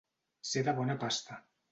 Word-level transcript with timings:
Ser 0.51 0.63
de 0.69 0.73
bona 0.79 0.95
pasta. 1.03 1.39